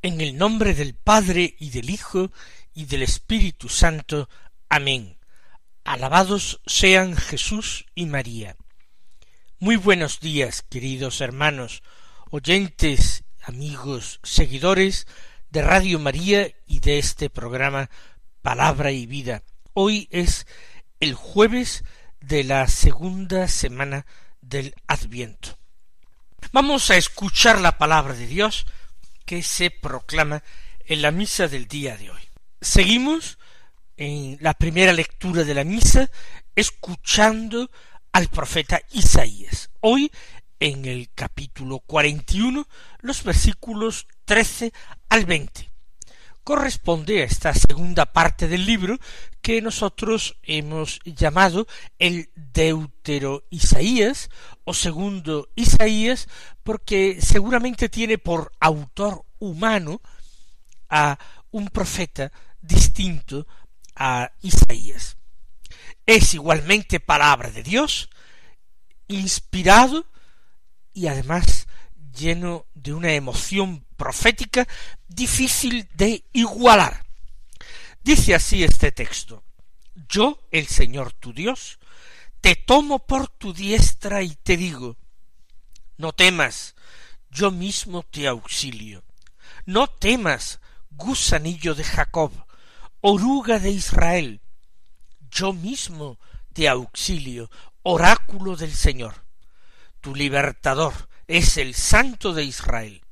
En 0.00 0.20
el 0.20 0.38
nombre 0.38 0.74
del 0.74 0.94
Padre 0.94 1.56
y 1.58 1.70
del 1.70 1.90
Hijo 1.90 2.30
y 2.72 2.84
del 2.84 3.02
Espíritu 3.02 3.68
Santo. 3.68 4.28
Amén. 4.68 5.18
Alabados 5.82 6.60
sean 6.66 7.16
Jesús 7.16 7.84
y 7.96 8.06
María. 8.06 8.54
Muy 9.58 9.74
buenos 9.74 10.20
días, 10.20 10.62
queridos 10.62 11.20
hermanos, 11.20 11.82
oyentes, 12.30 13.24
amigos, 13.42 14.20
seguidores 14.22 15.08
de 15.50 15.62
Radio 15.62 15.98
María 15.98 16.54
y 16.64 16.78
de 16.78 17.00
este 17.00 17.28
programa 17.28 17.90
Palabra 18.40 18.92
y 18.92 19.04
Vida. 19.06 19.42
Hoy 19.72 20.06
es 20.12 20.46
el 21.00 21.14
jueves 21.14 21.82
de 22.20 22.44
la 22.44 22.68
segunda 22.68 23.48
semana 23.48 24.06
del 24.42 24.76
Adviento. 24.86 25.58
Vamos 26.52 26.88
a 26.90 26.96
escuchar 26.96 27.60
la 27.60 27.78
palabra 27.78 28.14
de 28.14 28.28
Dios 28.28 28.64
que 29.28 29.42
se 29.42 29.70
proclama 29.70 30.42
en 30.86 31.02
la 31.02 31.10
misa 31.10 31.48
del 31.48 31.68
día 31.68 31.98
de 31.98 32.10
hoy. 32.10 32.22
Seguimos 32.62 33.38
en 33.98 34.38
la 34.40 34.54
primera 34.54 34.94
lectura 34.94 35.44
de 35.44 35.52
la 35.52 35.64
misa 35.64 36.10
escuchando 36.56 37.70
al 38.10 38.28
profeta 38.28 38.80
Isaías. 38.90 39.68
Hoy 39.80 40.10
en 40.60 40.86
el 40.86 41.10
capítulo 41.14 41.80
41, 41.80 42.66
los 43.00 43.22
versículos 43.22 44.06
13 44.24 44.72
al 45.10 45.26
20. 45.26 45.68
Corresponde 46.48 47.20
a 47.20 47.26
esta 47.26 47.52
segunda 47.52 48.06
parte 48.06 48.48
del 48.48 48.64
libro 48.64 48.96
que 49.42 49.60
nosotros 49.60 50.38
hemos 50.42 50.98
llamado 51.04 51.66
el 51.98 52.30
Deutero 52.34 53.44
Isaías 53.50 54.30
o 54.64 54.72
segundo 54.72 55.50
Isaías 55.56 56.26
porque 56.62 57.18
seguramente 57.20 57.90
tiene 57.90 58.16
por 58.16 58.50
autor 58.60 59.26
humano 59.38 60.00
a 60.88 61.18
un 61.50 61.68
profeta 61.68 62.32
distinto 62.62 63.46
a 63.94 64.32
Isaías. 64.40 65.18
Es 66.06 66.32
igualmente 66.32 66.98
palabra 66.98 67.50
de 67.50 67.62
Dios, 67.62 68.08
inspirado 69.06 70.06
y 70.94 71.08
además 71.08 71.67
lleno 72.18 72.66
de 72.74 72.92
una 72.92 73.12
emoción 73.12 73.86
profética 73.96 74.66
difícil 75.06 75.88
de 75.94 76.24
igualar. 76.32 77.06
Dice 78.02 78.34
así 78.34 78.64
este 78.64 78.92
texto 78.92 79.44
Yo, 80.08 80.40
el 80.50 80.66
Señor 80.66 81.12
tu 81.12 81.32
Dios, 81.32 81.78
te 82.40 82.56
tomo 82.56 83.06
por 83.06 83.28
tu 83.28 83.52
diestra 83.52 84.22
y 84.22 84.34
te 84.34 84.56
digo 84.56 84.96
No 85.96 86.12
temas, 86.12 86.74
yo 87.30 87.50
mismo 87.50 88.02
te 88.02 88.26
auxilio. 88.26 89.04
No 89.64 89.86
temas, 89.86 90.60
gusanillo 90.90 91.74
de 91.74 91.84
Jacob, 91.84 92.32
oruga 93.00 93.58
de 93.58 93.70
Israel, 93.70 94.40
yo 95.30 95.52
mismo 95.52 96.18
te 96.52 96.68
auxilio, 96.68 97.50
oráculo 97.82 98.56
del 98.56 98.74
Señor. 98.74 99.24
Tu 100.00 100.14
libertador 100.14 101.08
es 101.28 101.56
el 101.56 101.74
Santo 101.74 102.34
de 102.34 102.42
Israel. 102.42 103.02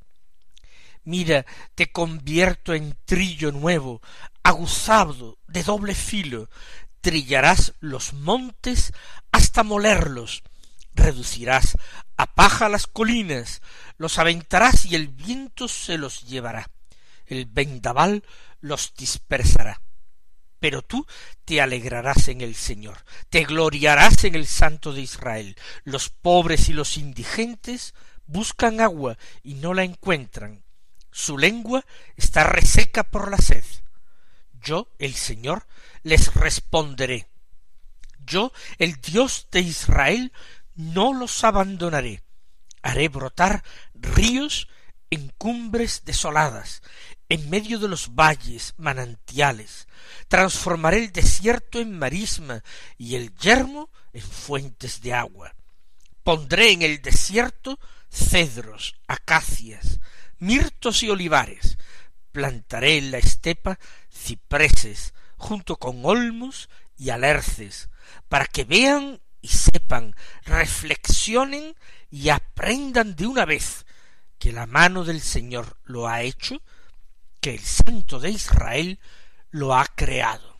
Mira, 1.05 1.45
te 1.75 1.91
convierto 1.91 2.73
en 2.73 2.97
trillo 3.05 3.53
nuevo, 3.53 4.01
aguzado, 4.43 5.37
de 5.47 5.63
doble 5.63 5.95
filo, 5.95 6.49
trillarás 6.99 7.73
los 7.79 8.11
montes 8.11 8.91
hasta 9.31 9.63
molerlos, 9.63 10.43
reducirás 10.93 11.77
a 12.17 12.25
paja 12.25 12.67
las 12.67 12.87
colinas, 12.87 13.61
los 13.97 14.19
aventarás 14.19 14.85
y 14.85 14.95
el 14.95 15.07
viento 15.07 15.69
se 15.69 15.97
los 15.97 16.27
llevará 16.27 16.67
el 17.27 17.45
vendaval 17.45 18.23
los 18.61 18.93
dispersará. 18.95 19.81
Pero 20.59 20.81
tú 20.81 21.05
te 21.45 21.61
alegrarás 21.61 22.27
en 22.29 22.41
el 22.41 22.55
Señor, 22.55 22.97
te 23.29 23.43
gloriarás 23.43 24.23
en 24.23 24.35
el 24.35 24.47
Santo 24.47 24.93
de 24.93 25.01
Israel. 25.01 25.55
Los 25.83 26.09
pobres 26.09 26.69
y 26.69 26.73
los 26.73 26.97
indigentes 26.97 27.93
buscan 28.25 28.81
agua 28.81 29.17
y 29.43 29.55
no 29.55 29.73
la 29.73 29.83
encuentran. 29.83 30.63
Su 31.11 31.37
lengua 31.37 31.85
está 32.15 32.43
reseca 32.43 33.03
por 33.03 33.31
la 33.31 33.37
sed. 33.37 33.63
Yo, 34.61 34.89
el 34.99 35.15
Señor, 35.15 35.65
les 36.03 36.33
responderé. 36.33 37.27
Yo, 38.25 38.51
el 38.77 38.99
Dios 39.01 39.47
de 39.51 39.61
Israel, 39.61 40.33
no 40.75 41.13
los 41.13 41.43
abandonaré. 41.43 42.23
Haré 42.81 43.07
brotar 43.09 43.63
ríos 43.93 44.67
en 45.09 45.29
cumbres 45.37 46.03
desoladas, 46.05 46.81
en 47.29 47.49
medio 47.49 47.79
de 47.79 47.87
los 47.87 48.15
valles, 48.15 48.73
manantiales, 48.77 49.87
transformaré 50.27 50.99
el 50.99 51.11
desierto 51.11 51.79
en 51.79 51.97
marisma 51.97 52.63
y 52.97 53.15
el 53.15 53.35
yermo 53.35 53.89
en 54.13 54.21
fuentes 54.21 55.01
de 55.01 55.13
agua. 55.13 55.53
Pondré 56.23 56.71
en 56.71 56.81
el 56.81 57.01
desierto 57.01 57.79
cedros, 58.09 58.95
acacias, 59.07 59.99
mirtos 60.39 61.03
y 61.03 61.09
olivares. 61.09 61.77
Plantaré 62.31 62.97
en 62.97 63.11
la 63.11 63.17
estepa 63.17 63.79
cipreses, 64.11 65.13
junto 65.37 65.77
con 65.77 66.05
olmos 66.05 66.69
y 66.97 67.09
alerces, 67.09 67.89
para 68.29 68.45
que 68.45 68.63
vean 68.63 69.21
y 69.41 69.49
sepan, 69.49 70.15
reflexionen 70.43 71.75
y 72.09 72.29
aprendan 72.29 73.15
de 73.15 73.27
una 73.27 73.45
vez 73.45 73.85
que 74.39 74.51
la 74.51 74.65
mano 74.65 75.03
del 75.03 75.21
Señor 75.21 75.77
lo 75.83 76.07
ha 76.07 76.21
hecho 76.21 76.61
que 77.47 77.53
el 77.53 77.63
Santo 77.63 78.19
de 78.19 78.29
Israel 78.29 78.99
lo 79.51 79.73
ha 79.73 79.85
creado. 79.85 80.57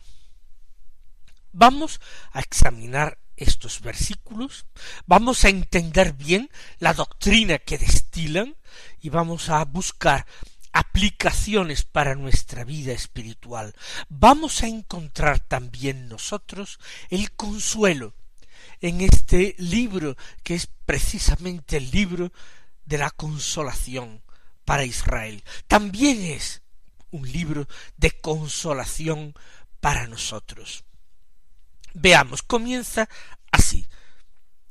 Vamos 1.52 2.00
a 2.32 2.40
examinar 2.40 3.18
estos 3.36 3.82
versículos, 3.82 4.64
vamos 5.04 5.44
a 5.44 5.50
entender 5.50 6.14
bien 6.14 6.48
la 6.78 6.94
doctrina 6.94 7.58
que 7.58 7.76
destilan 7.76 8.56
y 9.02 9.10
vamos 9.10 9.50
a 9.50 9.62
buscar 9.66 10.24
aplicaciones 10.72 11.84
para 11.84 12.14
nuestra 12.14 12.64
vida 12.64 12.92
espiritual. 12.92 13.74
Vamos 14.08 14.62
a 14.62 14.68
encontrar 14.68 15.40
también 15.40 16.08
nosotros 16.08 16.78
el 17.10 17.32
consuelo 17.32 18.14
en 18.80 19.02
este 19.02 19.56
libro 19.58 20.16
que 20.42 20.54
es 20.54 20.68
precisamente 20.86 21.76
el 21.76 21.90
libro 21.90 22.32
de 22.86 22.96
la 22.96 23.10
consolación 23.10 24.22
para 24.64 24.86
Israel. 24.86 25.44
También 25.66 26.22
es 26.22 26.62
un 27.10 27.30
libro 27.30 27.66
de 27.96 28.12
consolación 28.20 29.34
para 29.80 30.06
nosotros. 30.06 30.84
Veamos, 31.94 32.42
comienza 32.42 33.08
así. 33.50 33.86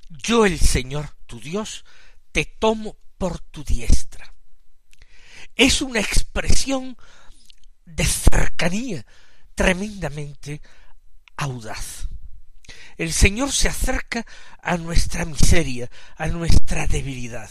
Yo 0.09 0.45
el 0.45 0.59
Señor 0.59 1.09
tu 1.25 1.39
Dios 1.39 1.85
te 2.31 2.45
tomo 2.45 2.97
por 3.17 3.39
tu 3.39 3.63
diestra. 3.63 4.33
Es 5.55 5.81
una 5.81 5.99
expresión 5.99 6.97
de 7.85 8.05
cercanía 8.05 9.05
tremendamente 9.55 10.61
audaz. 11.35 12.07
El 12.97 13.13
Señor 13.13 13.51
se 13.51 13.69
acerca 13.69 14.25
a 14.61 14.77
nuestra 14.77 15.25
miseria, 15.25 15.89
a 16.15 16.27
nuestra 16.27 16.87
debilidad. 16.87 17.49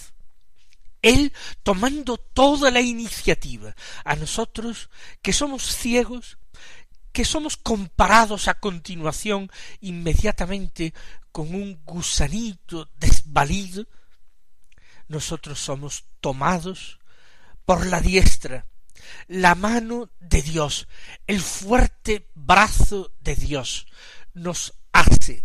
Él 1.06 1.32
tomando 1.62 2.18
toda 2.18 2.72
la 2.72 2.80
iniciativa, 2.80 3.76
a 4.04 4.16
nosotros 4.16 4.90
que 5.22 5.32
somos 5.32 5.62
ciegos, 5.62 6.38
que 7.12 7.24
somos 7.24 7.56
comparados 7.56 8.48
a 8.48 8.58
continuación 8.58 9.48
inmediatamente 9.80 10.94
con 11.30 11.54
un 11.54 11.80
gusanito 11.84 12.90
desvalido, 12.98 13.86
nosotros 15.06 15.60
somos 15.60 16.06
tomados 16.20 16.98
por 17.64 17.86
la 17.86 18.00
diestra, 18.00 18.66
la 19.28 19.54
mano 19.54 20.10
de 20.18 20.42
Dios, 20.42 20.88
el 21.28 21.40
fuerte 21.40 22.28
brazo 22.34 23.12
de 23.20 23.36
Dios 23.36 23.86
nos 24.34 24.74
hace. 24.90 25.44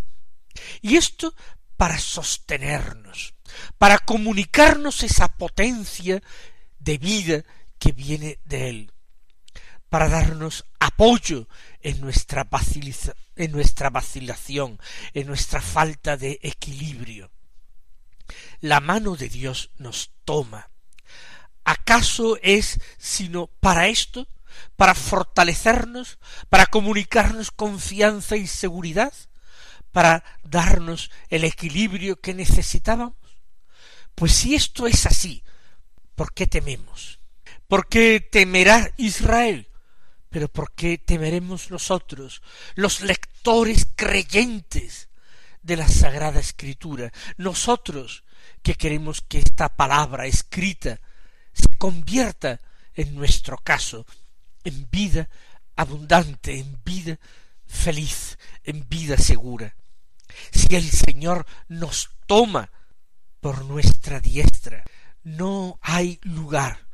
Y 0.80 0.96
esto 0.96 1.34
para 1.82 1.98
sostenernos, 1.98 3.34
para 3.76 3.98
comunicarnos 3.98 5.02
esa 5.02 5.26
potencia 5.36 6.22
de 6.78 6.96
vida 6.96 7.42
que 7.80 7.90
viene 7.90 8.38
de 8.44 8.68
Él, 8.68 8.92
para 9.88 10.08
darnos 10.08 10.64
apoyo 10.78 11.48
en 11.80 12.00
nuestra, 12.00 12.48
en 13.34 13.50
nuestra 13.50 13.90
vacilación, 13.90 14.78
en 15.12 15.26
nuestra 15.26 15.60
falta 15.60 16.16
de 16.16 16.38
equilibrio. 16.44 17.32
La 18.60 18.78
mano 18.78 19.16
de 19.16 19.28
Dios 19.28 19.72
nos 19.76 20.12
toma. 20.24 20.70
¿Acaso 21.64 22.38
es 22.42 22.78
sino 22.96 23.48
para 23.58 23.88
esto? 23.88 24.28
¿Para 24.76 24.94
fortalecernos? 24.94 26.20
¿Para 26.48 26.66
comunicarnos 26.66 27.50
confianza 27.50 28.36
y 28.36 28.46
seguridad? 28.46 29.12
¿Para 29.92 30.24
darnos 30.42 31.10
el 31.28 31.44
equilibrio 31.44 32.20
que 32.20 32.34
necesitábamos? 32.34 33.14
Pues 34.14 34.32
si 34.32 34.54
esto 34.54 34.86
es 34.86 35.06
así, 35.06 35.42
¿por 36.14 36.32
qué 36.32 36.46
tememos? 36.46 37.20
¿Por 37.68 37.88
qué 37.88 38.20
temerá 38.20 38.92
Israel? 38.96 39.68
Pero 40.30 40.48
¿por 40.48 40.72
qué 40.72 40.98
temeremos 40.98 41.70
nosotros, 41.70 42.42
los 42.74 43.02
lectores 43.02 43.86
creyentes 43.94 45.08
de 45.62 45.76
la 45.76 45.88
Sagrada 45.88 46.40
Escritura, 46.40 47.12
nosotros 47.36 48.24
que 48.62 48.74
queremos 48.74 49.20
que 49.20 49.38
esta 49.38 49.76
palabra 49.76 50.26
escrita 50.26 51.00
se 51.52 51.68
convierta 51.76 52.60
en 52.94 53.14
nuestro 53.14 53.58
caso 53.58 54.06
en 54.64 54.88
vida 54.90 55.28
abundante, 55.76 56.58
en 56.58 56.80
vida 56.84 57.18
feliz, 57.66 58.38
en 58.64 58.88
vida 58.88 59.16
segura. 59.16 59.74
Si 60.52 60.74
el 60.74 60.90
Señor 60.90 61.46
nos 61.68 62.10
toma 62.26 62.70
por 63.40 63.64
nuestra 63.64 64.20
diestra, 64.20 64.84
no 65.24 65.78
hay 65.82 66.18
lugar 66.22 66.86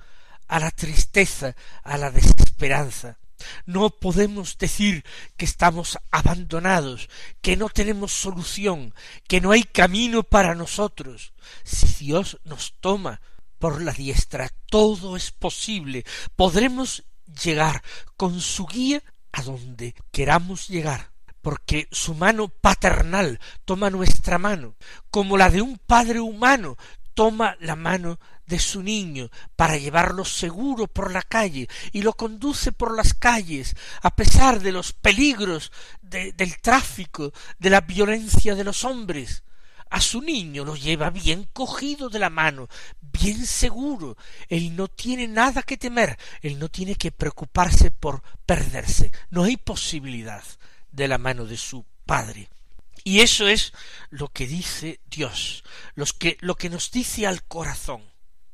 a 0.49 0.58
la 0.58 0.70
tristeza, 0.70 1.55
a 1.82 1.99
la 1.99 2.11
desesperanza. 2.11 3.19
No 3.67 3.90
podemos 3.90 4.58
decir 4.58 5.05
que 5.37 5.44
estamos 5.44 5.99
abandonados, 6.11 7.08
que 7.40 7.56
no 7.56 7.69
tenemos 7.69 8.12
solución, 8.12 8.94
que 9.29 9.41
no 9.41 9.52
hay 9.52 9.62
camino 9.62 10.23
para 10.25 10.55
nosotros. 10.55 11.32
Si 11.64 12.06
Dios 12.06 12.38
nos 12.44 12.75
toma 12.81 13.20
por 13.58 13.82
la 13.82 13.93
diestra, 13.93 14.50
todo 14.67 15.17
es 15.17 15.31
posible. 15.31 16.05
Podremos 16.34 17.05
llegar 17.43 17.82
con 18.17 18.41
su 18.41 18.67
guía 18.67 19.02
a 19.32 19.43
donde 19.43 19.94
queramos 20.11 20.69
llegar 20.69 21.11
porque 21.49 21.89
su 21.91 22.12
mano 22.12 22.49
paternal 22.49 23.41
toma 23.65 23.89
nuestra 23.89 24.37
mano, 24.37 24.75
como 25.11 25.39
la 25.39 25.49
de 25.49 25.62
un 25.62 25.79
padre 25.79 26.21
humano 26.21 26.77
toma 27.15 27.56
la 27.61 27.75
mano 27.75 28.21
de 28.45 28.59
su 28.59 28.83
niño 28.83 29.31
para 29.56 29.79
llevarlo 29.79 30.27
seguro 30.27 30.89
por 30.89 31.11
la 31.11 31.23
calle 31.23 31.67
y 31.91 32.03
lo 32.03 32.12
conduce 32.12 32.71
por 32.71 32.95
las 32.95 33.15
calles 33.15 33.77
a 34.03 34.15
pesar 34.15 34.61
de 34.61 34.73
los 34.73 34.93
peligros 34.93 35.73
del 36.03 36.61
tráfico, 36.61 37.33
de 37.59 37.71
la 37.71 37.81
violencia 37.81 38.55
de 38.55 38.65
los 38.65 38.85
hombres. 38.85 39.43
A 39.89 40.03
su 40.03 40.21
niño 40.21 40.67
lo 40.67 40.77
lleva 40.77 41.09
bien 41.09 41.49
cogido 41.55 42.11
de 42.11 42.19
la 42.19 42.29
mano, 42.29 42.69
bien 43.01 43.47
seguro. 43.47 44.19
Él 44.51 44.77
no 44.77 44.89
tiene 44.89 45.27
nada 45.29 45.62
que 45.62 45.79
temer, 45.79 46.19
él 46.43 46.59
no 46.59 46.69
tiene 46.69 46.94
que 46.94 47.11
preocuparse 47.11 47.91
por 47.91 48.23
perderse. 48.44 49.12
No 49.31 49.44
hay 49.44 49.56
posibilidad 49.56 50.44
de 50.90 51.08
la 51.08 51.19
mano 51.19 51.44
de 51.44 51.56
su 51.56 51.85
padre. 52.05 52.49
Y 53.05 53.20
eso 53.20 53.49
es 53.49 53.73
lo 54.11 54.29
que 54.29 54.46
dice 54.46 55.00
Dios, 55.06 55.64
que, 56.19 56.37
lo 56.40 56.56
que 56.56 56.70
nos 56.70 56.90
dice 56.90 57.26
al 57.26 57.44
corazón. 57.44 58.02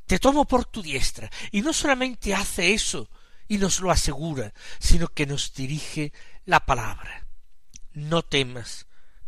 Te 0.07 0.19
tomo 0.19 0.45
por 0.45 0.67
tu 0.67 0.83
diestra. 0.83 1.31
Y 1.51 1.63
no 1.63 1.73
solamente 1.73 2.35
hace 2.35 2.75
eso 2.75 3.09
y 3.49 3.59
nos 3.59 3.81
lo 3.81 3.91
asegura, 3.91 4.53
sino 4.79 5.09
que 5.09 5.27
nos 5.27 5.55
dirige 5.55 6.13
la 6.45 6.65
palabra. 6.67 7.27
No 7.93 8.23
temas, 8.23 8.87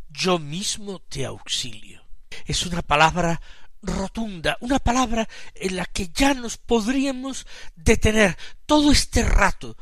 yo 0.09 0.38
mismo 0.38 1.00
te 1.00 1.25
auxilio. 1.25 2.05
Es 2.44 2.67
una 2.67 2.82
palabra 2.82 3.41
rotunda, 3.82 4.56
una 4.61 4.79
palabra 4.79 5.29
en 5.55 5.76
la 5.76 5.87
que 5.87 6.09
ya 6.09 6.35
nos 6.35 6.56
podríamos 6.56 7.47
detener 7.75 8.37
todo 8.67 8.91
este 8.93 9.23
rato 9.23 9.76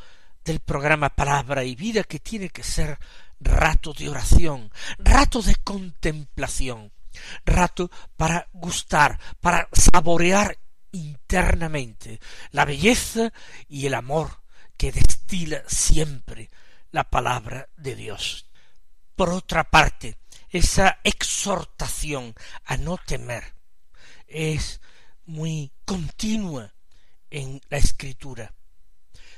del 0.45 0.61
programa 0.61 1.11
Palabra 1.11 1.65
y 1.65 1.75
Vida 1.75 2.05
que 2.05 2.21
tiene 2.21 2.51
que 2.51 2.63
ser 2.63 2.99
rato 3.41 3.93
de 3.93 4.09
oración, 4.09 4.71
rato 4.99 5.43
de 5.43 5.55
contemplación, 5.57 6.93
rato 7.45 7.91
para 8.17 8.49
gustar, 8.53 9.19
para 9.41 9.69
saborear 9.73 10.59
internamente 10.93 12.21
la 12.51 12.65
belleza 12.65 13.33
y 13.69 13.87
el 13.87 13.95
amor 13.95 14.43
que 14.77 14.93
destila 14.93 15.63
siempre 15.67 16.51
la 16.91 17.05
palabra 17.05 17.69
de 17.77 17.97
Dios. 17.97 18.51
Por 19.17 19.31
otra 19.31 19.65
parte, 19.71 20.19
esa 20.51 20.99
exhortación 21.05 22.35
a 22.65 22.77
no 22.77 22.99
temer 22.99 23.55
es 24.27 24.81
muy 25.27 25.73
continua 25.85 26.73
en 27.31 27.61
la 27.69 27.79
escritura 27.79 28.55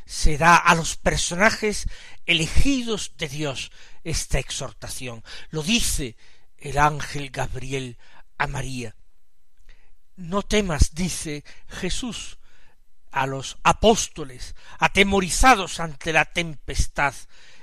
se 0.07 0.39
da 0.39 0.57
a 0.57 0.75
los 0.75 0.97
personajes 0.97 1.87
elegidos 2.25 3.13
de 3.19 3.29
Dios 3.29 3.73
esta 4.05 4.39
exhortación. 4.39 5.23
Lo 5.51 5.63
dice 5.63 6.17
el 6.57 6.79
ángel 6.79 7.31
Gabriel 7.31 7.99
a 8.39 8.47
María. 8.47 8.95
No 10.15 10.43
temas, 10.43 10.95
dice 10.95 11.45
Jesús 11.69 12.39
a 13.11 13.27
los 13.27 13.59
apóstoles, 13.63 14.55
atemorizados 14.79 15.81
ante 15.81 16.13
la 16.13 16.25
tempestad 16.25 17.15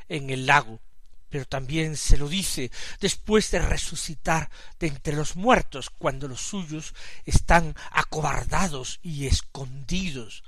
en 0.10 0.30
el 0.30 0.46
lago, 0.46 0.82
pero 1.30 1.46
también 1.46 1.96
se 1.96 2.18
lo 2.18 2.28
dice 2.28 2.72
después 3.00 3.52
de 3.52 3.60
resucitar 3.60 4.50
de 4.80 4.88
entre 4.88 5.16
los 5.16 5.36
muertos, 5.36 5.90
cuando 5.90 6.28
los 6.28 6.42
suyos 6.42 6.94
están 7.26 7.76
acobardados 7.92 9.00
y 9.02 9.28
escondidos 9.28 10.44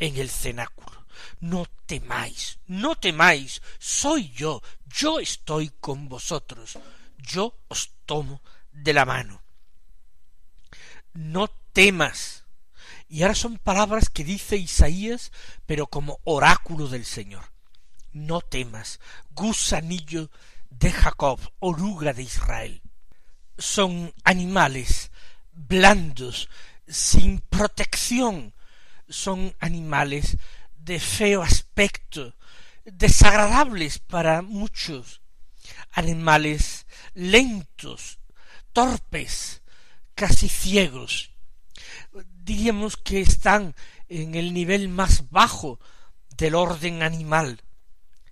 en 0.00 0.16
el 0.16 0.30
cenáculo. 0.30 1.06
No 1.38 1.66
temáis, 1.86 2.58
no 2.66 2.96
temáis, 2.96 3.62
soy 3.78 4.30
yo, 4.32 4.62
yo 4.86 5.20
estoy 5.20 5.70
con 5.80 6.08
vosotros, 6.08 6.78
yo 7.18 7.54
os 7.68 7.92
tomo 8.06 8.42
de 8.72 8.92
la 8.92 9.04
mano. 9.04 9.42
No 11.12 11.48
temas. 11.72 12.44
Y 13.08 13.22
ahora 13.22 13.34
son 13.34 13.58
palabras 13.58 14.08
que 14.08 14.24
dice 14.24 14.56
Isaías, 14.56 15.32
pero 15.66 15.86
como 15.86 16.20
oráculo 16.24 16.88
del 16.88 17.04
Señor. 17.04 17.52
No 18.12 18.40
temas, 18.40 19.00
gusanillo 19.32 20.30
de 20.70 20.92
Jacob, 20.92 21.40
oruga 21.58 22.12
de 22.12 22.22
Israel. 22.22 22.82
Son 23.58 24.14
animales 24.24 25.10
blandos, 25.52 26.48
sin 26.86 27.40
protección, 27.40 28.54
son 29.10 29.54
animales 29.60 30.38
de 30.76 30.98
feo 30.98 31.42
aspecto, 31.42 32.34
desagradables 32.84 33.98
para 33.98 34.42
muchos, 34.42 35.20
animales 35.92 36.86
lentos, 37.14 38.18
torpes, 38.72 39.62
casi 40.14 40.48
ciegos. 40.48 41.32
Diríamos 42.42 42.96
que 42.96 43.20
están 43.20 43.74
en 44.08 44.34
el 44.34 44.52
nivel 44.54 44.88
más 44.88 45.30
bajo 45.30 45.78
del 46.36 46.54
orden 46.54 47.02
animal. 47.02 47.62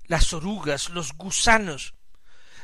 Las 0.07 0.33
orugas, 0.33 0.89
los 0.91 1.13
gusanos. 1.13 1.95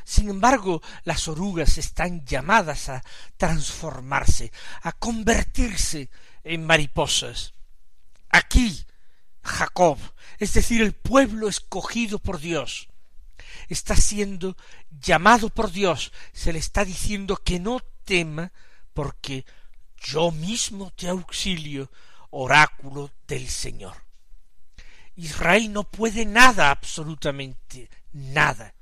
Sin 0.03 0.29
embargo, 0.29 0.81
las 1.03 1.27
orugas 1.27 1.77
están 1.77 2.25
llamadas 2.25 2.89
a 2.89 3.03
transformarse, 3.37 4.51
a 4.81 4.91
convertirse 4.91 6.09
en 6.43 6.65
mariposas. 6.65 7.54
Aquí 8.29 8.85
Jacob, 9.43 9.97
es 10.39 10.53
decir, 10.53 10.81
el 10.81 10.93
pueblo 10.93 11.47
escogido 11.47 12.19
por 12.19 12.39
Dios, 12.39 12.89
está 13.69 13.95
siendo 13.95 14.57
llamado 14.89 15.49
por 15.49 15.71
Dios, 15.71 16.11
se 16.33 16.53
le 16.53 16.59
está 16.59 16.85
diciendo 16.85 17.37
que 17.37 17.59
no 17.59 17.79
tema, 18.03 18.51
porque 18.93 19.45
yo 19.97 20.31
mismo 20.31 20.91
te 20.91 21.07
auxilio, 21.07 21.91
oráculo 22.29 23.11
del 23.27 23.47
Señor. 23.49 24.03
Israel 25.15 25.71
no 25.71 25.83
puede 25.83 26.25
nada, 26.25 26.71
absolutamente 26.71 27.89
nada. 28.11 28.75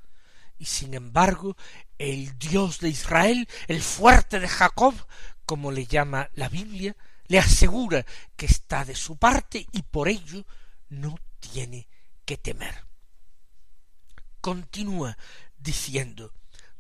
Y 0.58 0.66
sin 0.66 0.94
embargo, 0.94 1.56
el 1.98 2.38
Dios 2.38 2.80
de 2.80 2.90
Israel, 2.90 3.48
el 3.68 3.82
fuerte 3.82 4.40
de 4.40 4.48
Jacob, 4.48 4.96
como 5.46 5.72
le 5.72 5.86
llama 5.86 6.30
la 6.34 6.50
Biblia, 6.50 6.96
le 7.34 7.40
asegura 7.40 8.06
que 8.38 8.46
está 8.46 8.86
de 8.86 8.94
su 8.94 9.18
parte 9.18 9.66
y 9.72 9.82
por 9.82 10.08
ello 10.08 10.46
no 10.90 11.16
tiene 11.40 11.88
que 12.26 12.38
temer. 12.38 12.86
Continúa 14.40 15.18
diciendo, 15.58 16.32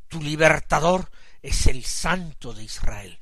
tu 0.08 0.22
libertador 0.22 1.10
es 1.42 1.66
el 1.66 1.84
santo 1.84 2.54
de 2.54 2.66
Israel. 2.66 3.18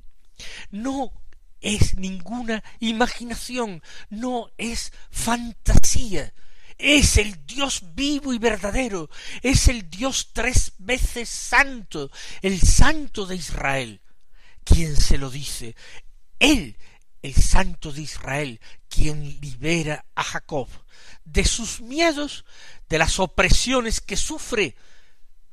No 0.71 1.13
es 1.61 1.95
ninguna 1.95 2.65
imaginación, 2.81 3.81
no 4.09 4.51
es 4.57 4.91
fantasía, 5.09 6.33
es 6.77 7.15
el 7.15 7.45
Dios 7.45 7.95
vivo 7.95 8.33
y 8.33 8.39
verdadero, 8.39 9.09
es 9.41 9.69
el 9.69 9.89
Dios 9.89 10.31
tres 10.33 10.73
veces 10.79 11.29
santo, 11.29 12.11
el 12.41 12.59
santo 12.59 13.25
de 13.25 13.38
Israel, 13.38 14.01
quien 14.65 14.97
se 14.97 15.17
lo 15.17 15.29
dice. 15.29 15.77
Él, 16.38 16.75
el 17.21 17.35
santo 17.35 17.91
de 17.91 18.01
Israel, 18.01 18.59
quien 18.89 19.39
libera 19.41 20.05
a 20.15 20.23
Jacob 20.23 20.67
de 21.23 21.45
sus 21.45 21.81
miedos, 21.81 22.45
de 22.89 22.97
las 22.97 23.19
opresiones 23.19 24.01
que 24.01 24.17
sufre, 24.17 24.75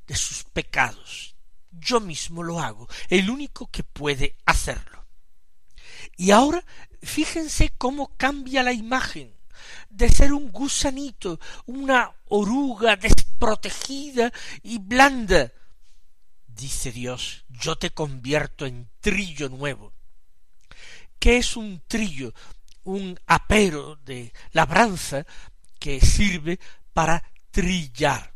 de 0.07 0.17
sus 0.17 0.45
pecados. 0.45 1.37
Yo 1.71 2.01
mismo 2.01 2.43
lo 2.43 2.61
hago, 2.61 2.89
el 3.09 3.31
único 3.31 3.71
que 3.71 3.83
puede 3.83 4.37
hacerlo. 4.47 5.07
Y 6.17 6.31
ahora 6.31 6.65
fíjense 7.03 7.71
cómo 7.77 8.17
cambia 8.17 8.63
la 8.63 8.73
imagen 8.73 9.35
de 9.91 10.09
ser 10.09 10.33
un 10.33 10.51
gusanito, 10.51 11.39
una 11.67 12.13
oruga 12.27 12.97
desprotegida 12.97 14.33
y 14.63 14.79
blanda. 14.79 15.53
Dice 16.47 16.91
Dios, 16.91 17.45
yo 17.49 17.77
te 17.77 17.91
convierto 17.91 18.67
en 18.67 18.91
trillo 19.01 19.49
nuevo. 19.49 19.93
¿Qué 21.19 21.39
es 21.39 21.57
un 21.57 21.83
trillo? 21.87 22.33
Un 22.85 23.19
apero 23.27 23.97
de 23.97 24.33
labranza 24.53 25.27
que 25.79 26.01
sirve 26.01 26.59
para 26.93 27.23
trillar. 27.51 28.33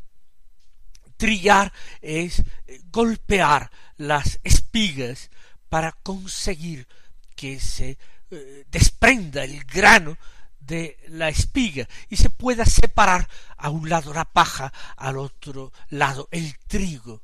Trillar 1.17 1.71
es 2.01 2.43
golpear 2.91 3.71
las 3.97 4.39
espigas 4.43 5.29
para 5.69 5.91
conseguir 5.91 6.87
que 7.35 7.59
se 7.59 7.97
eh, 8.31 8.65
desprenda 8.69 9.43
el 9.43 9.63
grano 9.63 10.17
de 10.59 10.97
la 11.07 11.29
espiga 11.29 11.87
y 12.09 12.17
se 12.17 12.29
pueda 12.29 12.65
separar 12.65 13.27
a 13.57 13.69
un 13.69 13.89
lado 13.89 14.13
la 14.13 14.25
paja, 14.25 14.71
al 14.97 15.17
otro 15.17 15.71
lado 15.89 16.27
el 16.31 16.57
trigo, 16.67 17.21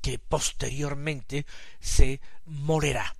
que 0.00 0.18
posteriormente 0.18 1.46
se 1.80 2.20
molerá. 2.44 3.14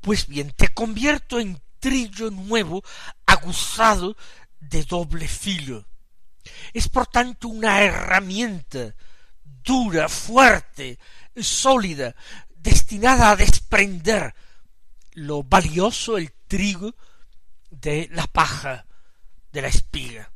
Pues 0.00 0.26
bien, 0.26 0.52
te 0.52 0.68
convierto 0.68 1.38
en 1.38 1.60
trillo 1.78 2.30
nuevo, 2.30 2.82
aguzado 3.26 4.16
de 4.60 4.84
doble 4.84 5.28
filo. 5.28 5.86
Es 6.72 6.88
por 6.88 7.06
tanto 7.06 7.48
una 7.48 7.82
herramienta 7.82 8.94
dura, 9.44 10.08
fuerte, 10.08 10.98
sólida, 11.36 12.14
destinada 12.48 13.30
a 13.30 13.36
desprender 13.36 14.34
lo 15.12 15.42
valioso, 15.42 16.16
el 16.16 16.32
trigo, 16.46 16.94
de 17.70 18.08
la 18.12 18.26
paja, 18.26 18.86
de 19.52 19.62
la 19.62 19.68
espiga. 19.68 20.32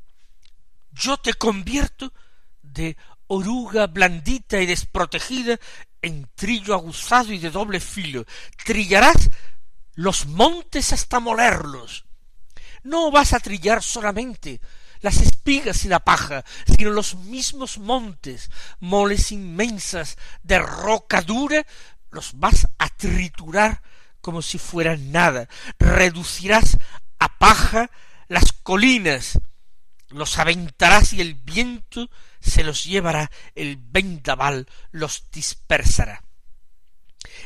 Yo 0.93 1.17
te 1.17 1.35
convierto 1.35 2.13
de 2.63 2.97
oruga 3.27 3.87
blandita 3.87 4.61
y 4.61 4.67
desprotegida 4.67 5.59
en 6.05 6.29
trillo 6.35 6.75
aguzado 6.75 7.33
y 7.33 7.39
de 7.39 7.51
doble 7.51 7.81
filo. 7.81 8.25
Trillarás 8.65 9.31
los 9.95 10.27
montes 10.27 10.93
hasta 10.93 11.21
molerlos. 11.21 12.05
No 12.83 13.11
vas 13.11 13.33
a 13.33 13.41
trillar 13.41 13.83
solamente 13.83 14.61
las 15.01 15.21
espigas 15.21 15.85
y 15.85 15.89
la 15.89 16.01
paja, 16.01 16.45
sino 16.67 16.91
los 16.91 17.15
mismos 17.15 17.79
montes, 17.79 18.51
moles 18.81 19.33
inmensas 19.33 20.17
de 20.43 20.59
roca 20.59 21.21
dura, 21.21 21.67
los 22.11 22.39
vas 22.39 22.67
a 22.79 22.89
triturar 22.89 23.83
como 24.21 24.41
si 24.41 24.59
fueran 24.59 25.13
nada. 25.13 25.49
Reducirás 25.79 26.79
a 27.19 27.39
paja 27.39 27.91
las 28.29 28.53
colinas, 28.53 29.39
los 30.09 30.39
aventarás 30.39 31.13
y 31.13 31.21
el 31.21 31.35
viento 31.35 32.09
se 32.45 32.65
los 32.65 32.85
llevará, 32.85 33.31
el 33.55 33.77
vendaval 33.77 34.69
los 34.93 35.25
dispersará. 35.33 36.23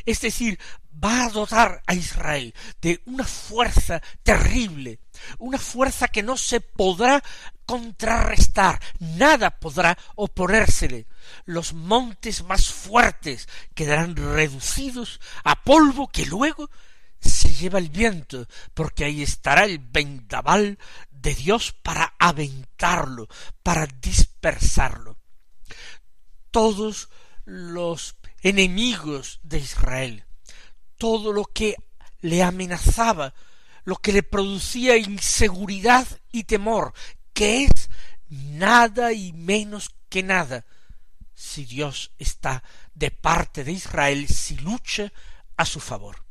Es 0.05 0.21
decir, 0.21 0.59
va 1.03 1.25
a 1.25 1.29
dotar 1.29 1.81
a 1.87 1.93
Israel 1.93 2.53
de 2.81 3.01
una 3.05 3.23
fuerza 3.23 4.01
terrible, 4.23 4.99
una 5.37 5.57
fuerza 5.57 6.07
que 6.07 6.23
no 6.23 6.37
se 6.37 6.61
podrá 6.61 7.23
contrarrestar, 7.65 8.81
nada 8.99 9.51
podrá 9.51 9.97
oponérsele. 10.15 11.07
Los 11.45 11.73
montes 11.73 12.43
más 12.43 12.67
fuertes 12.69 13.47
quedarán 13.75 14.15
reducidos 14.15 15.19
a 15.43 15.63
polvo 15.63 16.07
que 16.07 16.25
luego 16.25 16.69
se 17.19 17.53
lleva 17.53 17.79
el 17.79 17.89
viento, 17.89 18.47
porque 18.73 19.05
ahí 19.05 19.21
estará 19.21 19.65
el 19.65 19.79
vendaval 19.79 20.79
de 21.11 21.35
Dios 21.35 21.73
para 21.73 22.15
aventarlo, 22.17 23.27
para 23.63 23.85
dispersarlo. 23.85 25.17
Todos 26.51 27.09
los 27.45 28.15
enemigos 28.41 29.39
de 29.43 29.59
Israel, 29.59 30.25
todo 30.97 31.33
lo 31.33 31.45
que 31.45 31.75
le 32.21 32.43
amenazaba, 32.43 33.33
lo 33.83 33.95
que 33.97 34.13
le 34.13 34.23
producía 34.23 34.97
inseguridad 34.97 36.07
y 36.31 36.45
temor, 36.45 36.93
que 37.33 37.65
es 37.65 37.89
nada 38.29 39.11
y 39.13 39.33
menos 39.33 39.95
que 40.09 40.23
nada, 40.23 40.65
si 41.33 41.65
Dios 41.65 42.11
está 42.17 42.63
de 42.93 43.11
parte 43.11 43.63
de 43.63 43.71
Israel, 43.71 44.27
si 44.27 44.57
lucha 44.57 45.11
a 45.57 45.65
su 45.65 45.79
favor 45.79 46.28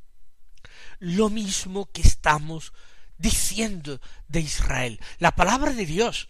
lo 0.98 1.30
mismo 1.30 1.90
que 1.90 2.02
estamos 2.02 2.72
diciendo 3.18 4.00
de 4.28 4.40
Israel. 4.40 5.00
La 5.18 5.32
palabra 5.32 5.72
de 5.72 5.86
Dios 5.86 6.28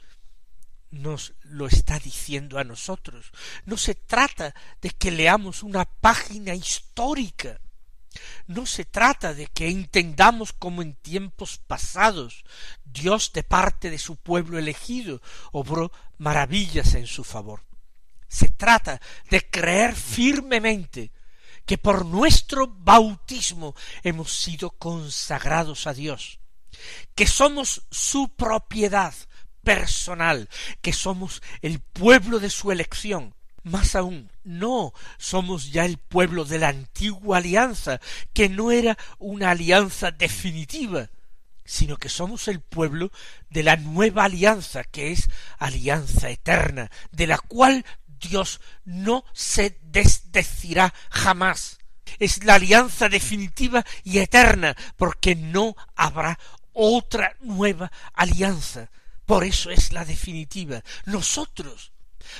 nos 0.91 1.35
lo 1.43 1.67
está 1.67 1.99
diciendo 1.99 2.59
a 2.59 2.65
nosotros. 2.65 3.33
No 3.65 3.77
se 3.77 3.95
trata 3.95 4.55
de 4.81 4.91
que 4.91 5.11
leamos 5.11 5.63
una 5.63 5.85
página 5.85 6.55
histórica. 6.55 7.61
No 8.47 8.67
se 8.67 8.85
trata 8.85 9.35
de 9.35 9.47
que 9.47 9.69
entendamos 9.69 10.53
como 10.53 10.83
en 10.83 10.95
tiempos 10.95 11.59
pasados 11.59 12.45
Dios 12.85 13.33
de 13.33 13.43
parte 13.43 13.91
de 13.91 13.99
su 13.99 14.17
pueblo 14.17 14.59
elegido 14.59 15.21
obró 15.53 15.93
maravillas 16.17 16.95
en 16.95 17.07
su 17.07 17.23
favor. 17.23 17.65
Se 18.27 18.49
trata 18.49 19.01
de 19.31 19.49
creer 19.49 19.95
firmemente 19.95 21.13
que 21.69 21.77
por 21.77 22.07
nuestro 22.07 22.67
bautismo 22.67 23.77
hemos 24.03 24.33
sido 24.33 24.71
consagrados 24.71 25.87
a 25.87 25.93
Dios, 25.93 26.41
que 27.15 27.27
somos 27.27 27.83
su 27.91 28.31
propiedad 28.31 29.13
personal, 29.63 30.49
que 30.81 30.95
somos 30.95 31.43
el 31.61 31.81
pueblo 31.81 32.41
de 32.41 32.49
su 32.49 32.73
elección, 32.73 33.35
más 33.65 33.95
aún, 33.97 34.33
no 34.45 34.95
somos 35.19 35.71
ya 35.71 35.85
el 35.85 35.99
pueblo 35.99 36.47
de 36.47 36.59
la 36.59 36.69
antigua 36.69 37.37
alianza, 37.37 38.01
que 38.33 38.49
no 38.49 38.71
era 38.71 38.97
una 39.19 39.51
alianza 39.51 40.11
definitiva, 40.11 41.11
sino 41.67 41.99
que 41.99 42.09
somos 42.09 42.49
el 42.49 42.63
pueblo 42.63 43.13
de 43.51 43.63
la 43.63 43.77
nueva 43.77 44.25
alianza, 44.25 44.85
que 44.85 45.13
es 45.13 45.29
alianza 45.59 46.31
eterna, 46.31 46.91
de 47.13 47.27
la 47.27 47.37
cual 47.37 47.85
Dios 48.21 48.61
no 48.85 49.25
se 49.33 49.79
desdecirá 49.83 50.95
jamás. 51.11 51.79
Es 52.19 52.45
la 52.45 52.55
alianza 52.55 53.09
definitiva 53.09 53.85
y 54.03 54.19
eterna, 54.19 54.77
porque 54.97 55.35
no 55.35 55.77
habrá 55.95 56.39
otra 56.73 57.37
nueva 57.41 57.91
alianza. 58.15 58.91
Por 59.27 59.45
eso 59.45 59.71
es 59.71 59.93
la 59.93 60.05
definitiva. 60.05 60.83
Nosotros 61.05 61.93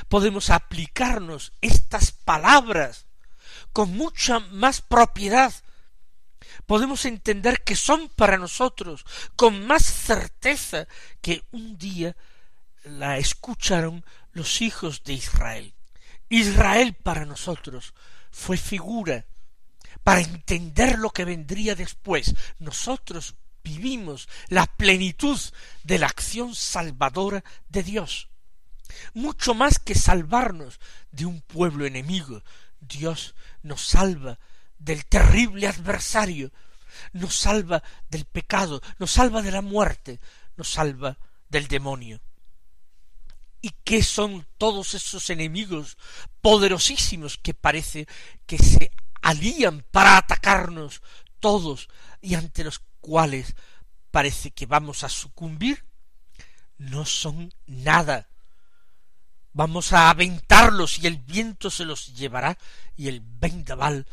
podemos 0.09 0.51
aplicarnos 0.51 1.53
estas 1.61 2.13
palabras 2.13 3.07
con 3.73 3.97
mucha 3.97 4.39
más 4.39 4.81
propiedad. 4.81 5.53
Podemos 6.67 7.05
entender 7.05 7.63
que 7.63 7.77
son 7.77 8.09
para 8.09 8.39
nosotros 8.39 9.05
con 9.37 9.67
más 9.67 9.85
certeza 9.85 10.87
que 11.21 11.45
un 11.51 11.79
día 11.79 12.17
la 12.89 13.19
escucharon 13.19 14.05
los 14.33 14.61
hijos 14.63 15.03
de 15.05 15.15
Israel. 15.15 15.75
Israel 16.29 16.95
para 16.95 17.25
nosotros 17.25 17.95
fue 18.31 18.57
figura 18.57 19.27
para 20.05 20.21
entender 20.21 20.99
lo 20.99 21.11
que 21.11 21.25
vendría 21.25 21.75
después. 21.75 22.35
Nosotros 22.59 23.37
vivimos 23.63 24.29
la 24.49 24.67
plenitud 24.67 25.39
de 25.85 25.99
la 25.99 26.07
acción 26.07 26.55
salvadora 26.55 27.45
de 27.69 27.83
Dios. 27.83 28.29
Mucho 29.13 29.55
más 29.55 29.79
que 29.79 29.95
salvarnos 29.95 30.81
de 31.11 31.27
un 31.27 31.41
pueblo 31.41 31.85
enemigo, 31.85 32.43
Dios 32.81 33.35
nos 33.63 33.87
salva 33.87 34.39
del 34.79 35.05
terrible 35.05 35.67
adversario, 35.67 36.53
nos 37.13 37.35
salva 37.35 37.83
del 38.09 38.25
pecado, 38.25 38.81
nos 38.99 39.11
salva 39.11 39.43
de 39.43 39.51
la 39.51 39.63
muerte, 39.63 40.21
nos 40.57 40.71
salva 40.71 41.19
del 41.49 41.69
demonio. 41.69 42.21
¿Y 43.61 43.71
qué 43.85 44.03
son 44.03 44.47
todos 44.57 44.95
esos 44.95 45.31
enemigos 45.31 45.97
poderosísimos 46.41 47.39
que 47.39 47.55
parece 47.55 48.07
que 48.47 48.59
se 48.59 48.91
alían 49.21 49.85
para 49.91 50.17
atacarnos 50.17 51.03
todos 51.41 51.89
y 52.21 52.35
ante 52.35 52.65
los 52.65 52.81
cuales 53.01 53.55
parece 54.11 54.53
que 54.53 54.67
vamos 54.67 55.05
a 55.05 55.09
sucumbir? 55.09 55.89
no 56.79 57.05
son 57.05 57.53
nada. 57.67 58.29
Vamos 59.53 59.93
a 59.93 60.09
aventarlos 60.11 60.99
y 60.99 61.07
el 61.07 61.19
viento 61.19 61.71
se 61.71 61.85
los 61.85 62.15
llevará 62.15 62.57
y 62.97 63.09
el 63.09 63.21
vendaval 63.21 64.07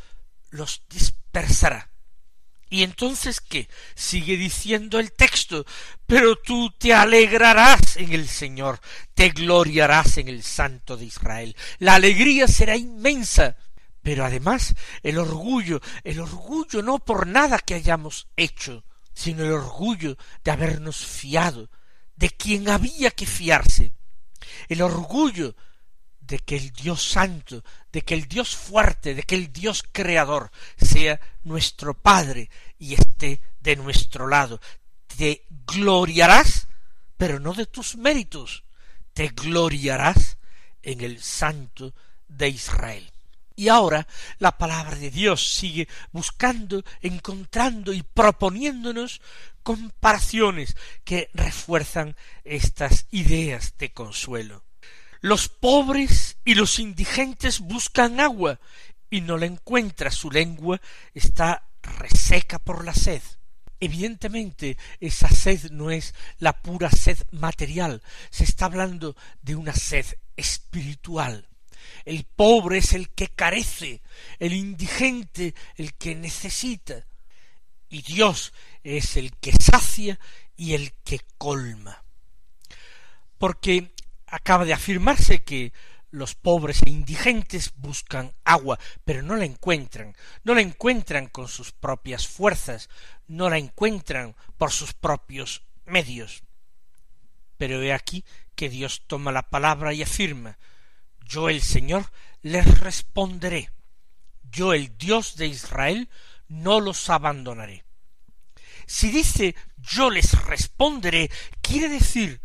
los 0.50 0.84
dispersará. 0.90 1.92
Y 2.76 2.84
entonces, 2.84 3.40
¿qué? 3.40 3.70
Sigue 3.96 4.36
diciendo 4.36 5.00
el 5.00 5.14
texto, 5.14 5.66
pero 6.06 6.36
tú 6.36 6.72
te 6.78 6.94
alegrarás 6.94 7.96
en 7.96 8.12
el 8.12 8.28
Señor, 8.28 8.82
te 9.14 9.30
gloriarás 9.30 10.18
en 10.18 10.28
el 10.28 10.44
Santo 10.44 10.98
de 10.98 11.06
Israel. 11.06 11.56
La 11.80 11.96
alegría 11.96 12.50
será 12.50 12.76
inmensa, 12.76 13.56
pero 14.02 14.26
además 14.26 14.76
el 15.04 15.20
orgullo, 15.20 15.80
el 16.04 16.20
orgullo 16.20 16.82
no 16.82 17.00
por 17.00 17.28
nada 17.28 17.60
que 17.60 17.76
hayamos 17.76 18.28
hecho, 18.36 18.84
sino 19.14 19.46
el 19.46 19.54
orgullo 19.54 20.18
de 20.44 20.52
habernos 20.52 20.98
fiado, 20.98 21.70
de 22.18 22.30
quien 22.30 22.68
había 22.68 23.10
que 23.10 23.26
fiarse, 23.26 23.94
el 24.68 24.82
orgullo 24.82 25.56
de 26.28 26.40
que 26.40 26.56
el 26.56 26.72
Dios 26.72 27.04
santo, 27.04 27.64
de 27.92 28.02
que 28.02 28.14
el 28.14 28.28
Dios 28.28 28.56
fuerte, 28.56 29.14
de 29.14 29.24
que 29.24 29.36
el 29.36 29.52
Dios 29.54 29.84
creador 29.92 30.52
sea 30.78 31.20
nuestro 31.44 31.94
Padre 31.94 32.50
y 32.80 32.94
esté 32.94 33.42
de 33.60 33.76
nuestro 33.76 34.28
lado. 34.28 34.60
Te 35.08 35.46
gloriarás, 35.68 36.68
pero 37.18 37.40
no 37.40 37.54
de 37.54 37.66
tus 37.66 37.96
méritos, 37.96 38.64
te 39.14 39.30
gloriarás 39.30 40.38
en 40.82 41.02
el 41.02 41.22
Santo 41.22 41.94
de 42.28 42.50
Israel. 42.50 43.12
Y 43.56 43.70
ahora 43.70 44.06
la 44.40 44.58
palabra 44.58 44.98
de 44.98 45.10
Dios 45.10 45.56
sigue 45.56 45.88
buscando, 46.12 46.84
encontrando 47.02 47.94
y 47.94 48.04
proponiéndonos 48.04 49.22
comparaciones 49.64 50.76
que 51.06 51.30
refuerzan 51.34 52.18
estas 52.44 53.08
ideas 53.12 53.76
de 53.78 53.94
consuelo. 53.94 54.65
Los 55.26 55.50
pobres 55.50 56.38
y 56.46 56.54
los 56.54 56.78
indigentes 56.78 57.60
buscan 57.60 58.20
agua 58.20 58.60
y 59.10 59.22
no 59.22 59.40
la 59.40 59.48
encuentra, 59.48 60.12
su 60.12 60.30
lengua 60.30 60.80
está 61.16 61.68
reseca 61.82 62.60
por 62.60 62.86
la 62.86 62.94
sed. 62.94 63.24
Evidentemente 63.80 64.78
esa 65.00 65.28
sed 65.28 65.72
no 65.72 65.90
es 65.90 66.14
la 66.38 66.62
pura 66.62 66.92
sed 66.92 67.18
material, 67.32 68.04
se 68.30 68.44
está 68.44 68.66
hablando 68.66 69.16
de 69.42 69.56
una 69.56 69.74
sed 69.74 70.06
espiritual. 70.38 71.50
El 72.06 72.26
pobre 72.26 72.78
es 72.78 72.94
el 72.94 73.10
que 73.10 73.30
carece, 73.30 74.04
el 74.38 74.54
indigente 74.54 75.56
el 75.76 75.96
que 75.96 76.14
necesita, 76.14 77.04
y 77.90 78.04
Dios 78.04 78.54
es 78.84 79.18
el 79.18 79.36
que 79.38 79.54
sacia 79.54 80.20
y 80.56 80.76
el 80.76 80.94
que 81.04 81.20
colma. 81.40 82.04
Porque 83.40 83.95
acaba 84.28 84.66
de 84.66 84.74
afirmarse 84.74 85.44
que 85.44 85.74
los 86.12 86.34
pobres 86.34 86.82
e 86.84 86.90
indigentes 86.90 87.74
buscan 87.76 88.34
agua, 88.46 88.80
pero 89.04 89.22
no 89.22 89.36
la 89.36 89.46
encuentran, 89.46 90.16
no 90.44 90.54
la 90.54 90.62
encuentran 90.62 91.28
con 91.28 91.48
sus 91.48 91.72
propias 91.72 92.28
fuerzas, 92.28 92.90
no 93.28 93.50
la 93.50 93.58
encuentran 93.58 94.36
por 94.58 94.72
sus 94.72 94.94
propios 94.94 95.64
medios. 95.86 96.44
Pero 97.58 97.82
he 97.82 97.94
aquí 97.94 98.24
que 98.56 98.70
Dios 98.70 99.04
toma 99.08 99.32
la 99.32 99.50
palabra 99.50 99.94
y 99.94 100.04
afirma 100.04 100.58
Yo 101.26 101.50
el 101.50 101.62
Señor 101.62 102.12
les 102.42 102.80
responderé, 102.80 103.72
yo 104.44 104.74
el 104.74 104.98
Dios 104.98 105.36
de 105.36 105.48
Israel 105.48 106.10
no 106.48 106.80
los 106.80 107.10
abandonaré. 107.10 107.84
Si 108.88 109.10
dice 109.10 109.56
yo 109.78 110.10
les 110.10 110.32
responderé, 110.46 111.30
quiere 111.62 111.90
decir 111.90 112.40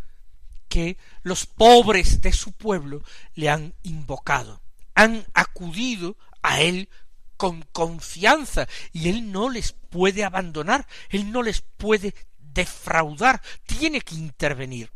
que 0.70 0.96
los 1.22 1.46
pobres 1.46 2.22
de 2.22 2.32
su 2.32 2.52
pueblo 2.52 3.02
le 3.34 3.50
han 3.50 3.74
invocado, 3.82 4.62
han 4.94 5.26
acudido 5.34 6.16
a 6.42 6.60
él 6.62 6.88
con 7.36 7.62
confianza 7.72 8.68
y 8.92 9.08
él 9.08 9.32
no 9.32 9.50
les 9.50 9.72
puede 9.72 10.24
abandonar, 10.24 10.86
él 11.08 11.32
no 11.32 11.42
les 11.42 11.60
puede 11.60 12.14
defraudar, 12.38 13.42
tiene 13.66 14.00
que 14.00 14.14
intervenir. 14.14 14.90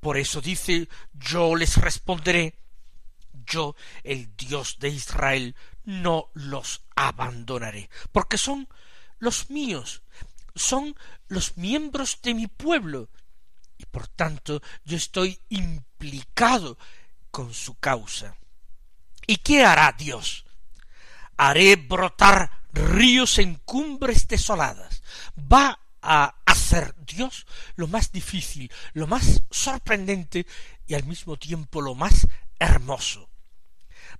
Por 0.00 0.18
eso 0.18 0.40
dice 0.40 0.88
yo 1.14 1.54
les 1.54 1.76
responderé, 1.76 2.56
yo, 3.46 3.76
el 4.02 4.34
Dios 4.36 4.78
de 4.80 4.88
Israel, 4.88 5.54
no 5.84 6.30
los 6.34 6.82
abandonaré, 6.96 7.88
porque 8.12 8.36
son 8.36 8.68
los 9.18 9.50
míos, 9.50 10.02
son 10.54 10.96
los 11.28 11.56
miembros 11.56 12.18
de 12.22 12.34
mi 12.34 12.46
pueblo, 12.46 13.08
y 13.80 13.86
por 13.86 14.08
tanto 14.08 14.60
yo 14.84 14.98
estoy 14.98 15.40
implicado 15.48 16.76
con 17.30 17.54
su 17.54 17.78
causa. 17.78 18.36
¿Y 19.26 19.38
qué 19.38 19.64
hará 19.64 19.94
Dios? 19.96 20.44
Haré 21.38 21.76
brotar 21.76 22.50
ríos 22.74 23.38
en 23.38 23.54
cumbres 23.64 24.28
desoladas. 24.28 25.02
Va 25.50 25.80
a 26.02 26.34
hacer 26.44 26.94
Dios 27.06 27.46
lo 27.76 27.88
más 27.88 28.12
difícil, 28.12 28.70
lo 28.92 29.06
más 29.06 29.42
sorprendente 29.50 30.46
y 30.86 30.92
al 30.92 31.04
mismo 31.04 31.38
tiempo 31.38 31.80
lo 31.80 31.94
más 31.94 32.26
hermoso. 32.58 33.30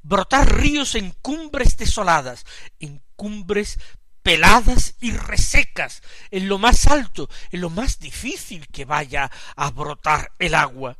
Brotar 0.02 0.56
ríos 0.56 0.94
en 0.94 1.10
cumbres 1.20 1.76
desoladas, 1.76 2.46
en 2.78 3.02
cumbres 3.14 3.78
peladas 4.22 4.94
y 5.00 5.12
resecas, 5.12 6.02
en 6.30 6.48
lo 6.48 6.58
más 6.58 6.86
alto, 6.86 7.28
en 7.50 7.60
lo 7.60 7.70
más 7.70 7.98
difícil 7.98 8.66
que 8.68 8.84
vaya 8.84 9.30
a 9.56 9.70
brotar 9.70 10.32
el 10.38 10.54
agua. 10.54 10.98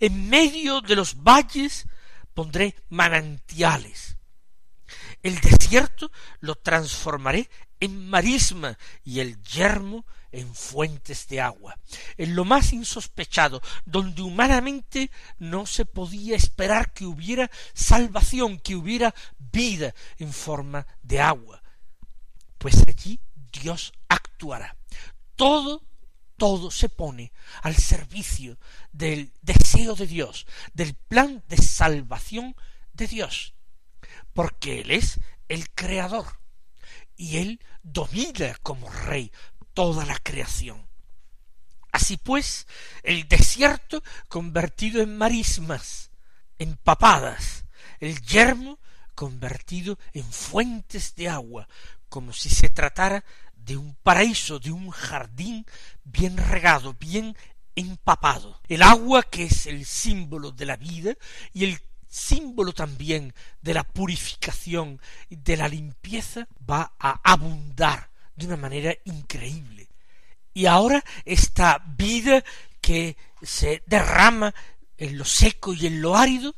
En 0.00 0.28
medio 0.28 0.80
de 0.80 0.96
los 0.96 1.22
valles 1.22 1.86
pondré 2.34 2.74
manantiales. 2.88 4.16
El 5.22 5.38
desierto 5.40 6.10
lo 6.40 6.54
transformaré 6.56 7.48
en 7.78 8.08
marisma 8.08 8.78
y 9.04 9.20
el 9.20 9.40
yermo 9.42 10.04
en 10.32 10.54
fuentes 10.54 11.26
de 11.28 11.40
agua, 11.40 11.76
en 12.16 12.36
lo 12.36 12.44
más 12.44 12.72
insospechado, 12.72 13.60
donde 13.84 14.22
humanamente 14.22 15.10
no 15.38 15.66
se 15.66 15.84
podía 15.84 16.36
esperar 16.36 16.92
que 16.92 17.04
hubiera 17.04 17.50
salvación, 17.74 18.58
que 18.58 18.76
hubiera 18.76 19.14
vida 19.38 19.94
en 20.18 20.32
forma 20.32 20.86
de 21.02 21.20
agua 21.20 21.59
pues 22.60 22.84
allí 22.86 23.18
Dios 23.50 23.94
actuará. 24.06 24.76
Todo, 25.34 25.82
todo 26.36 26.70
se 26.70 26.90
pone 26.90 27.32
al 27.62 27.74
servicio 27.74 28.58
del 28.92 29.32
deseo 29.40 29.94
de 29.94 30.06
Dios, 30.06 30.46
del 30.74 30.94
plan 30.94 31.42
de 31.48 31.56
salvación 31.56 32.54
de 32.92 33.06
Dios, 33.06 33.54
porque 34.34 34.82
Él 34.82 34.90
es 34.90 35.20
el 35.48 35.70
Creador 35.70 36.38
y 37.16 37.38
Él 37.38 37.60
domina 37.82 38.54
como 38.62 38.90
Rey 38.90 39.32
toda 39.72 40.04
la 40.04 40.18
creación. 40.18 40.86
Así 41.92 42.18
pues, 42.18 42.66
el 43.02 43.26
desierto 43.26 44.02
convertido 44.28 45.00
en 45.00 45.16
marismas, 45.16 46.10
empapadas, 46.58 47.64
el 48.00 48.20
yermo 48.20 48.78
convertido 49.14 49.98
en 50.12 50.30
fuentes 50.30 51.14
de 51.14 51.30
agua, 51.30 51.68
como 52.10 52.34
si 52.34 52.50
se 52.50 52.68
tratara 52.68 53.24
de 53.54 53.78
un 53.78 53.94
paraíso, 54.02 54.58
de 54.58 54.70
un 54.70 54.90
jardín 54.90 55.64
bien 56.04 56.36
regado, 56.36 56.94
bien 56.94 57.34
empapado. 57.74 58.60
El 58.68 58.82
agua 58.82 59.22
que 59.22 59.44
es 59.44 59.66
el 59.66 59.86
símbolo 59.86 60.50
de 60.50 60.66
la 60.66 60.76
vida 60.76 61.14
y 61.54 61.64
el 61.64 61.80
símbolo 62.08 62.72
también 62.72 63.32
de 63.62 63.72
la 63.72 63.84
purificación 63.84 65.00
de 65.30 65.56
la 65.56 65.68
limpieza 65.68 66.48
va 66.68 66.92
a 66.98 67.20
abundar 67.22 68.10
de 68.34 68.46
una 68.46 68.56
manera 68.56 68.94
increíble. 69.04 69.88
Y 70.52 70.66
ahora 70.66 71.04
esta 71.24 71.82
vida 71.96 72.44
que 72.80 73.16
se 73.40 73.82
derrama 73.86 74.52
en 74.98 75.16
lo 75.16 75.24
seco 75.24 75.72
y 75.72 75.86
en 75.86 76.02
lo 76.02 76.16
árido 76.16 76.54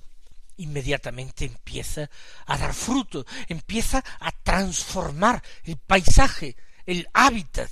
inmediatamente 0.63 1.45
empieza 1.45 2.09
a 2.47 2.57
dar 2.57 2.75
fruto, 2.75 3.27
empieza 3.49 4.03
a 4.21 4.33
transformar 4.33 5.43
el 5.65 5.77
paisaje, 5.77 6.57
el 6.87 7.09
hábitat. 7.13 7.71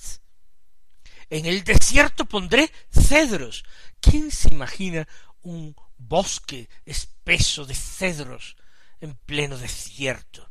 En 1.29 1.46
el 1.46 1.62
desierto 1.62 2.24
pondré 2.24 2.72
cedros. 2.90 3.64
¿Quién 4.00 4.31
se 4.31 4.53
imagina 4.53 5.07
un 5.42 5.74
bosque 5.96 6.68
espeso 6.85 7.64
de 7.64 7.74
cedros 7.74 8.57
en 9.00 9.14
pleno 9.14 9.57
desierto? 9.57 10.50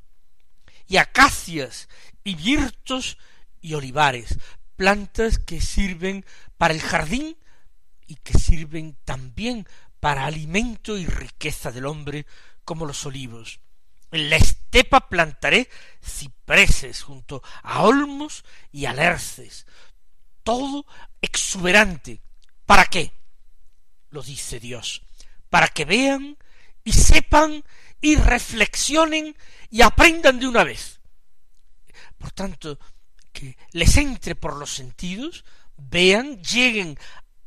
Y 0.87 0.97
acacias 0.97 1.89
y 2.23 2.35
virtos 2.35 3.17
y 3.61 3.73
olivares, 3.73 4.37
plantas 4.75 5.37
que 5.37 5.59
sirven 5.59 6.25
para 6.57 6.73
el 6.73 6.81
jardín 6.81 7.37
y 8.07 8.15
que 8.15 8.39
sirven 8.39 8.97
también 9.03 9.67
para 9.99 10.25
alimento 10.25 10.97
y 10.97 11.05
riqueza 11.05 11.71
del 11.71 11.85
hombre 11.85 12.25
como 12.63 12.85
los 12.85 13.05
olivos. 13.05 13.59
En 14.11 14.29
la 14.29 14.37
estepa 14.37 15.09
plantaré 15.09 15.69
cipreses 16.03 17.03
junto 17.03 17.43
a 17.63 17.83
olmos 17.83 18.43
y 18.71 18.85
alerces, 18.85 19.67
todo 20.43 20.85
exuberante, 21.21 22.21
¿Para 22.69 22.85
qué? 22.85 23.11
Lo 24.11 24.21
dice 24.21 24.59
Dios, 24.59 25.01
para 25.49 25.69
que 25.69 25.85
vean 25.85 26.37
y 26.83 26.93
sepan 26.93 27.63
y 27.99 28.15
reflexionen 28.15 29.35
y 29.71 29.81
aprendan 29.81 30.39
de 30.39 30.47
una 30.47 30.63
vez. 30.63 30.99
Por 32.19 32.31
tanto, 32.31 32.77
que 33.33 33.57
les 33.71 33.97
entre 33.97 34.35
por 34.35 34.55
los 34.55 34.71
sentidos, 34.71 35.45
vean, 35.77 36.43
lleguen 36.43 36.99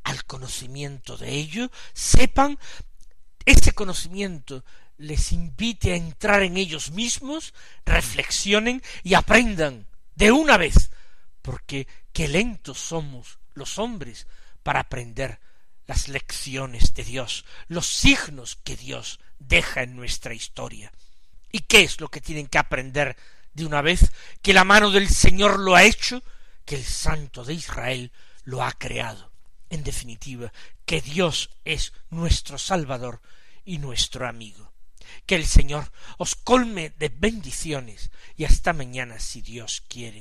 al 0.05 0.25
conocimiento 0.25 1.17
de 1.17 1.31
ello, 1.31 1.71
sepan, 1.93 2.59
ese 3.45 3.73
conocimiento 3.73 4.65
les 4.99 5.33
invite 5.33 5.93
a 5.93 5.97
entrar 5.97 6.43
en 6.43 6.57
ellos 6.57 6.91
mismos, 6.91 7.55
reflexionen 7.85 8.83
y 9.03 9.15
aprendan 9.15 9.87
de 10.15 10.31
una 10.31 10.57
vez, 10.57 10.91
porque 11.41 11.88
qué 12.12 12.29
lentos 12.29 12.79
somos 12.79 13.38
los 13.55 13.79
hombres 13.79 14.27
para 14.62 14.81
aprender 14.81 15.41
las 15.87 16.09
lecciones 16.09 16.95
de 16.95 17.05
Dios, 17.05 17.45
los 17.69 17.87
signos 17.87 18.57
que 18.62 18.77
Dios 18.77 19.19
deja 19.38 19.83
en 19.83 19.97
nuestra 19.97 20.35
historia. 20.35 20.93
¿Y 21.51 21.61
qué 21.61 21.83
es 21.83 22.01
lo 22.01 22.09
que 22.09 22.21
tienen 22.21 22.47
que 22.47 22.59
aprender 22.59 23.17
de 23.53 23.67
una 23.67 23.83
vez? 23.83 24.12
Que 24.41 24.55
la 24.55 24.65
mano 24.65 24.91
del 24.91 25.09
Señor 25.09 25.59
lo 25.59 25.75
ha 25.75 25.85
hecho, 25.85 26.23
que 26.65 26.77
el 26.77 26.85
Santo 26.85 27.45
de 27.45 27.55
Israel 27.55 28.12
lo 28.45 28.62
ha 28.62 28.73
creado. 28.73 29.32
En 29.73 29.85
definitiva, 29.85 30.53
que 30.85 31.01
Dios 31.01 31.49
es 31.65 31.95
nuestro 32.11 32.59
Salvador 32.59 33.23
y 33.65 33.79
nuestro 33.79 34.29
amigo. 34.29 34.71
Que 35.25 35.35
el 35.35 35.47
Señor 35.47 35.91
os 36.19 36.35
colme 36.35 36.91
de 36.99 37.09
bendiciones 37.09 38.11
y 38.37 38.45
hasta 38.45 38.75
mañana 38.75 39.19
si 39.19 39.41
Dios 39.41 39.83
quiere. 39.89 40.21